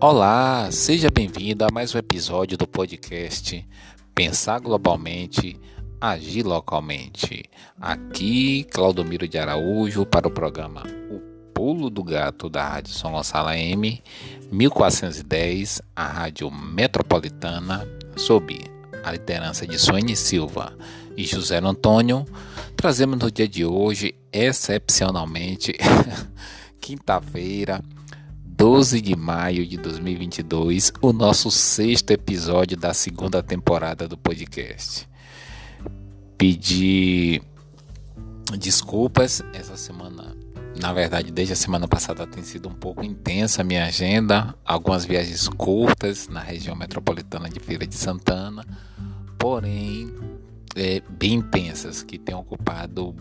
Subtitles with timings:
[0.00, 3.66] Olá, seja bem-vindo a mais um episódio do podcast
[4.14, 5.60] Pensar Globalmente,
[6.00, 7.42] Agir Localmente.
[7.80, 11.18] Aqui, Claudomiro de Araújo para o programa O
[11.52, 14.00] Pulo do Gato da Rádio São Gonçalo M,
[14.52, 17.84] 1410, a Rádio Metropolitana,
[18.16, 18.56] sob
[19.02, 20.78] a liderança de Suene Silva
[21.16, 22.24] e José Antônio,
[22.76, 25.74] trazemos no dia de hoje, excepcionalmente,
[26.80, 27.82] quinta-feira,
[28.58, 35.08] 12 de maio de 2022, o nosso sexto episódio da segunda temporada do podcast.
[36.36, 37.40] Pedi
[38.58, 40.36] desculpas, essa semana,
[40.76, 45.04] na verdade, desde a semana passada tem sido um pouco intensa a minha agenda, algumas
[45.04, 48.66] viagens curtas na região metropolitana de Feira de Santana,
[49.38, 50.12] porém
[50.74, 53.14] é, bem intensas, que têm ocupado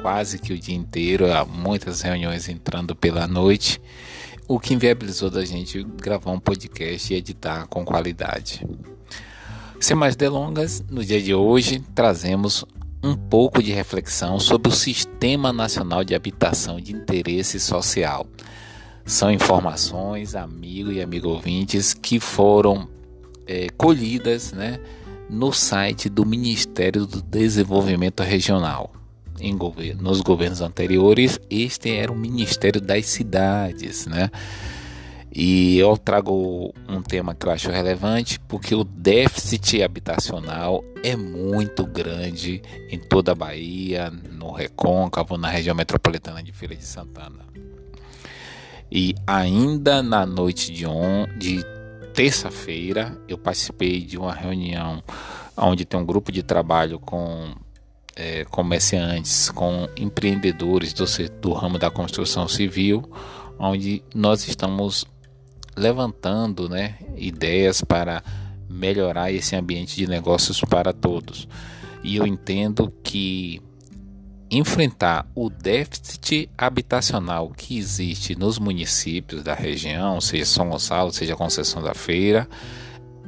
[0.00, 3.78] quase que o dia inteiro, há muitas reuniões entrando pela noite
[4.46, 8.66] o que inviabilizou da gente gravar um podcast e editar com qualidade.
[9.80, 12.64] Sem mais delongas, no dia de hoje trazemos
[13.02, 18.26] um pouco de reflexão sobre o Sistema Nacional de Habitação de Interesse Social.
[19.04, 22.88] São informações, amigo e amigo ouvintes, que foram
[23.46, 24.78] é, colhidas né,
[25.28, 28.90] no site do Ministério do Desenvolvimento Regional
[29.52, 34.30] nos governos anteriores, este era o Ministério das Cidades, né?
[35.36, 41.84] E eu trago um tema que eu acho relevante porque o déficit habitacional é muito
[41.84, 47.44] grande em toda a Bahia, no Recôncavo, na região metropolitana de Feira de Santana.
[48.92, 51.64] E ainda na noite de, on, de
[52.14, 55.02] terça-feira, eu participei de uma reunião
[55.56, 57.56] onde tem um grupo de trabalho com
[58.16, 61.04] é, comerciantes, com empreendedores do,
[61.40, 63.02] do ramo da construção civil,
[63.58, 65.04] onde nós estamos
[65.76, 68.22] levantando né, ideias para
[68.68, 71.48] melhorar esse ambiente de negócios para todos.
[72.02, 73.60] E eu entendo que
[74.50, 81.82] enfrentar o déficit habitacional que existe nos municípios da região, seja São Gonçalo, seja Conceição
[81.82, 82.48] da Feira,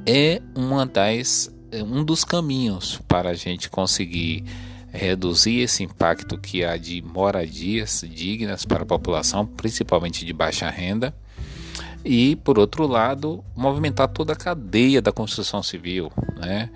[0.04, 4.44] é uma das, é um dos caminhos para a gente conseguir
[4.96, 11.14] reduzir esse impacto que há de moradias dignas para a população, principalmente de baixa renda,
[12.04, 16.70] e, por outro lado, movimentar toda a cadeia da construção civil, né?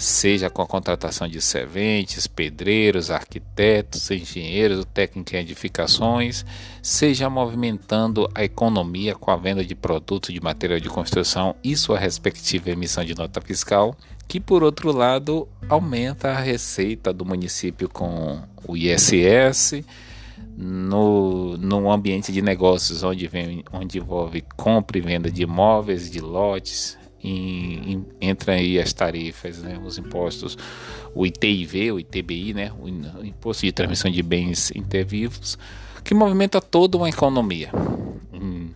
[0.00, 6.42] Seja com a contratação de serventes, pedreiros, arquitetos, engenheiros, técnicos em edificações,
[6.82, 11.98] seja movimentando a economia com a venda de produtos de material de construção e sua
[11.98, 13.94] respectiva emissão de nota fiscal,
[14.26, 19.84] que por outro lado aumenta a receita do município com o ISS
[20.56, 26.20] no, no ambiente de negócios onde, vem, onde envolve compra e venda de imóveis, de
[26.20, 30.56] lotes, em, em, entra aí as tarifas, né, os impostos,
[31.14, 32.88] o ITIV, o ITBI, né, o,
[33.24, 35.58] Imposto de Transmissão de Bens Intervivos,
[36.02, 37.70] que movimenta toda uma economia.
[38.32, 38.70] Hum,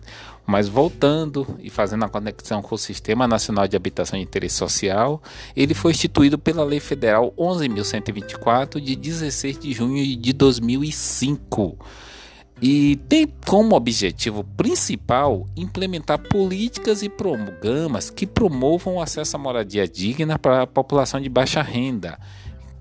[0.45, 5.21] mas voltando e fazendo a conexão com o Sistema Nacional de Habitação de Interesse Social,
[5.55, 11.77] ele foi instituído pela Lei Federal 11.124 de 16 de junho de 2005
[12.61, 19.87] e tem como objetivo principal implementar políticas e programas que promovam o acesso à moradia
[19.87, 22.17] digna para a população de baixa renda,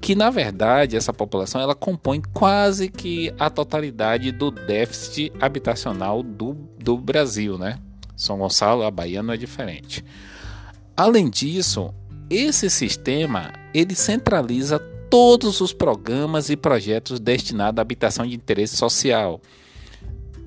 [0.00, 6.54] que na verdade essa população ela compõe quase que a totalidade do déficit habitacional do,
[6.78, 7.78] do Brasil, né?
[8.16, 10.04] São Gonçalo, a Bahia não é diferente.
[10.96, 11.92] Além disso,
[12.30, 14.78] esse sistema ele centraliza
[15.10, 19.40] todos os programas e projetos destinados à habitação de interesse social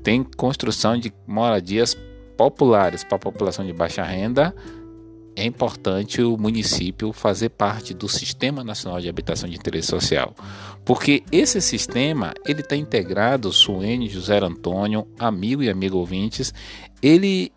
[0.07, 1.93] tem construção de moradias
[2.37, 4.55] populares para a população de baixa renda,
[5.35, 10.33] é importante o município fazer parte do Sistema Nacional de Habitação de Interesse Social,
[10.85, 16.53] porque esse sistema ele está integrado, Suene José Antônio, amigo e amigo ouvintes,
[17.03, 17.51] ele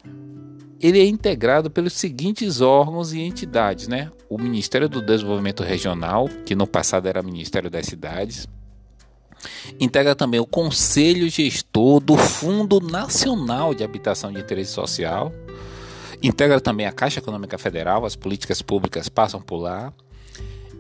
[0.81, 4.11] ele é integrado pelos seguintes órgãos e entidades, né?
[4.29, 8.49] O Ministério do Desenvolvimento Regional, que no passado era Ministério das Cidades,
[9.79, 15.33] Integra também o Conselho Gestor do Fundo Nacional de Habitação de Interesse Social.
[16.23, 19.93] Integra também a Caixa Econômica Federal, as políticas públicas passam por lá.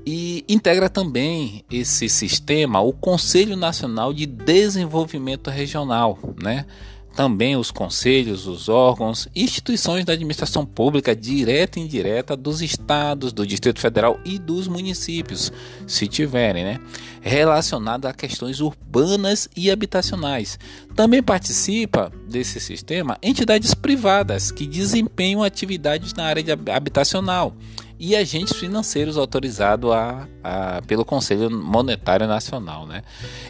[0.04, 6.66] E integra também esse sistema o Conselho Nacional de Desenvolvimento Regional, né?
[7.14, 13.46] Também os conselhos, os órgãos, instituições da administração pública direta e indireta dos estados, do
[13.46, 15.52] Distrito Federal e dos municípios,
[15.86, 16.80] se tiverem, né?
[17.20, 20.58] Relacionado a questões urbanas e habitacionais.
[20.94, 27.54] Também participa desse sistema entidades privadas que desempenham atividades na área habitacional
[28.00, 32.86] e agentes financeiros autorizados a, a, pelo Conselho Monetário Nacional.
[32.86, 33.02] Né?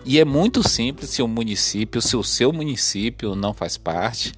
[0.05, 4.33] E é muito simples se o município, se o seu município não faz parte,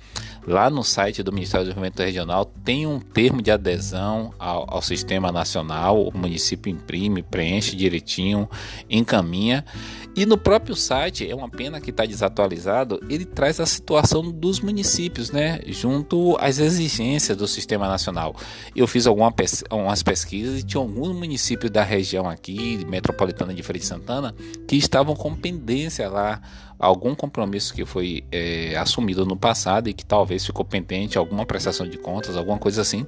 [0.46, 4.82] lá no site do Ministério do Desenvolvimento Regional tem um termo de adesão ao, ao
[4.82, 8.46] sistema nacional, o município imprime, preenche direitinho,
[8.90, 9.64] encaminha.
[10.14, 14.60] E no próprio site, é uma pena que está desatualizado, ele traz a situação dos
[14.60, 18.36] municípios, né, junto às exigências do sistema nacional.
[18.76, 23.86] Eu fiz algumas pesquisas e tinha alguns municípios da região aqui, metropolitana de Feira de
[23.86, 24.34] Santana,
[24.68, 26.42] que estavam com pendência lá
[26.82, 31.86] algum compromisso que foi é, assumido no passado e que talvez ficou pendente, alguma prestação
[31.88, 33.06] de contas, alguma coisa assim.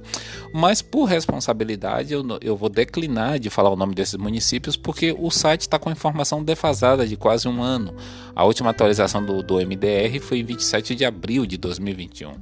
[0.53, 5.29] Mas por responsabilidade eu, eu vou declinar de falar o nome desses municípios porque o
[5.29, 7.95] site está com informação defasada de quase um ano.
[8.35, 12.33] A última atualização do, do MDR foi em 27 de abril de 2021.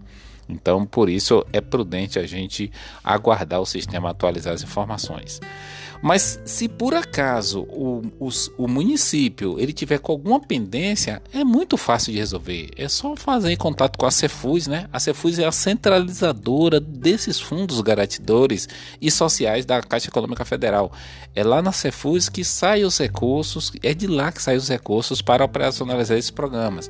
[0.49, 2.69] Então, por isso é prudente a gente
[3.03, 5.39] aguardar o sistema atualizar as informações.
[6.03, 8.27] Mas se por acaso o, o,
[8.57, 12.71] o, município ele tiver com alguma pendência, é muito fácil de resolver.
[12.75, 14.89] É só fazer contato com a Cefuz, né?
[14.91, 18.67] A Cefuz é a centralizadora desses fundos garantidores
[19.01, 20.91] e sociais da Caixa Econômica Federal.
[21.33, 25.21] É lá na Cefuz que saem os recursos, é de lá que saem os recursos
[25.21, 26.89] para operacionalizar esses programas.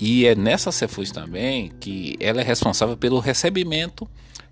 [0.00, 4.08] E é nessa Cefuz também que ela é responsável pelo recebimento,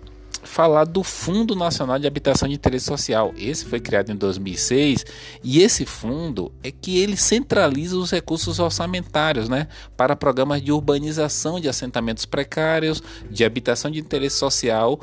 [0.44, 3.34] falar do Fundo Nacional de Habitação de Interesse Social.
[3.38, 5.06] Esse foi criado em 2006
[5.44, 11.60] e esse fundo é que ele centraliza os recursos orçamentários, né, para programas de urbanização
[11.60, 15.00] de assentamentos precários, de habitação de interesse social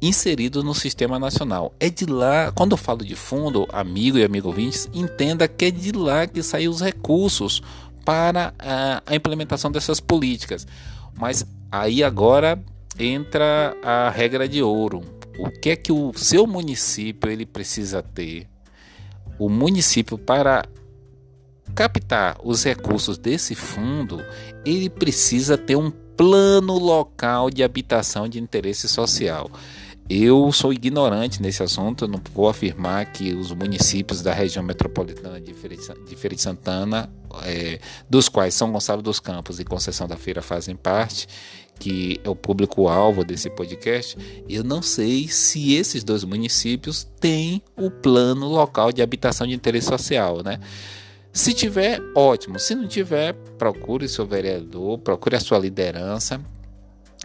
[0.00, 1.74] inseridos no sistema nacional.
[1.80, 5.70] É de lá, quando eu falo de fundo, amigo e amigo ouvintes, entenda que é
[5.70, 7.62] de lá que saem os recursos
[8.04, 10.66] para a, a implementação dessas políticas.
[11.14, 12.62] Mas aí agora
[12.98, 15.02] entra a regra de ouro.
[15.38, 18.46] O que é que o seu município ele precisa ter?
[19.38, 20.64] O município para
[21.74, 24.24] captar os recursos desse fundo,
[24.64, 29.50] ele precisa ter um plano local de habitação de interesse social.
[30.08, 35.52] Eu sou ignorante nesse assunto, não vou afirmar que os municípios da região metropolitana de
[35.52, 37.10] Feira de Santana,
[37.44, 41.26] é, dos quais São Gonçalo dos Campos e Conceição da Feira fazem parte,
[41.80, 44.16] que é o público-alvo desse podcast,
[44.48, 49.88] eu não sei se esses dois municípios têm o plano local de habitação de interesse
[49.88, 50.60] social, né?
[51.32, 52.58] Se tiver, ótimo.
[52.58, 56.40] Se não tiver, procure seu vereador, procure a sua liderança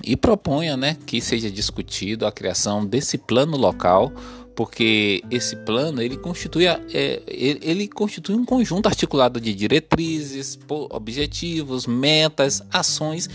[0.04, 4.12] e proponha né, que seja discutido a criação desse plano local,
[4.56, 12.62] porque esse plano ele constitui, é, ele constitui um conjunto articulado de diretrizes, objetivos, metas,
[12.72, 13.30] ações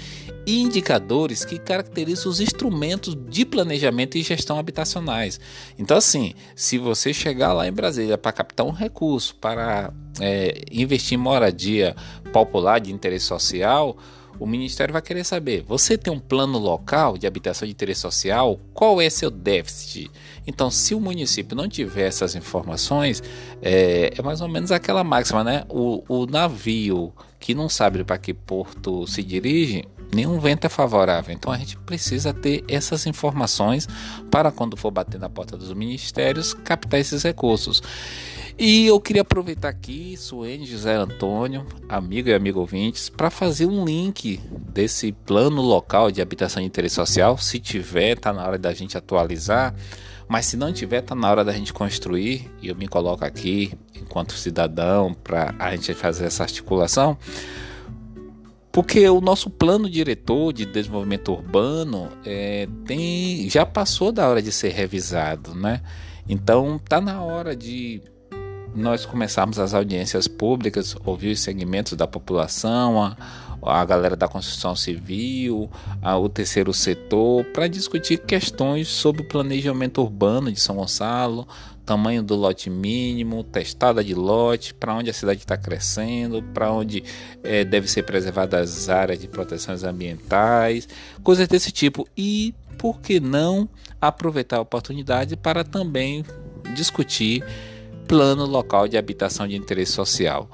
[0.47, 5.41] e indicadores que caracterizam os instrumentos de planejamento e gestão habitacionais.
[5.79, 11.19] Então, assim, se você chegar lá em Brasília para captar um recurso para é, investir
[11.19, 11.97] em moradia
[12.33, 13.97] popular de interesse social,
[14.39, 18.59] o Ministério vai querer saber: você tem um plano local de habitação de interesse social?
[18.75, 20.11] Qual é seu déficit?
[20.47, 23.23] Então, se o município não tiver essas informações,
[23.61, 25.65] é, é mais ou menos aquela máxima, né?
[25.69, 31.35] O, o navio que não sabe para que porto se dirige, nenhum vento é favorável.
[31.35, 33.89] Então a gente precisa ter essas informações
[34.31, 37.83] para quando for bater na porta dos ministérios, captar esses recursos.
[38.59, 43.85] E eu queria aproveitar aqui, Suene José Antônio, amigo e amigo ouvintes, para fazer um
[43.85, 44.41] link
[44.73, 47.37] desse plano local de habitação de interesse social.
[47.37, 49.75] Se tiver, tá na hora da gente atualizar.
[50.27, 52.51] Mas se não tiver, tá na hora da gente construir.
[52.63, 57.19] E eu me coloco aqui, enquanto cidadão, para a gente fazer essa articulação
[58.73, 64.51] Porque o nosso plano diretor de desenvolvimento urbano é, tem, já passou da hora de
[64.51, 65.83] ser revisado, né?
[66.27, 68.03] Então tá na hora de
[68.77, 73.17] nós começarmos as audiências públicas, ouvir os segmentos da população, a,
[73.63, 75.71] a galera da construção civil,
[76.03, 81.49] a, o terceiro setor, para discutir questões sobre o planejamento urbano de São Gonçalo,
[81.87, 87.03] tamanho do lote mínimo, testada de lote, para onde a cidade está crescendo, para onde
[87.43, 90.89] é, deve ser preservadas as áreas de proteções ambientais,
[91.23, 92.07] coisas desse tipo.
[92.17, 93.69] E por que não
[94.01, 96.25] aproveitar a oportunidade para também
[96.75, 97.43] discutir
[98.07, 100.49] plano local de habitação de interesse social?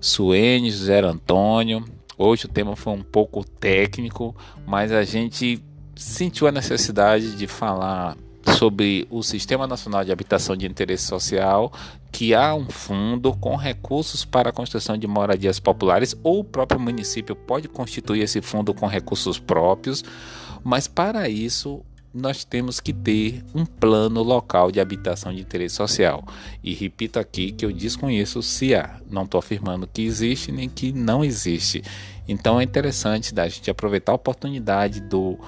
[0.00, 1.84] Suene, José Antônio.
[2.18, 4.34] Hoje o tema foi um pouco técnico,
[4.66, 5.62] mas a gente
[5.94, 8.16] sentiu a necessidade de falar
[8.56, 11.72] sobre o Sistema Nacional de Habitação de Interesse Social,
[12.12, 16.80] que há um fundo com recursos para a construção de moradias populares, ou o próprio
[16.80, 20.04] município pode constituir esse fundo com recursos próprios,
[20.64, 21.82] mas para isso
[22.16, 26.24] nós temos que ter um plano local de habitação de interesse social.
[26.62, 30.92] E repito aqui que eu desconheço se há, não estou afirmando que existe nem que
[30.92, 31.82] não existe.
[32.26, 35.38] Então é interessante da gente aproveitar a oportunidade do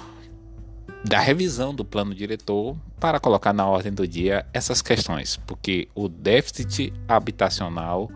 [1.04, 6.08] da revisão do plano diretor para colocar na ordem do dia essas questões, porque o
[6.08, 8.10] déficit habitacional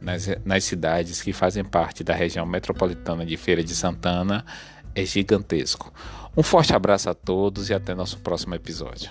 [0.00, 4.44] nas, nas cidades que fazem parte da região metropolitana de Feira de Santana
[4.94, 5.92] é gigantesco.
[6.36, 9.10] Um forte abraço a todos e até nosso próximo episódio.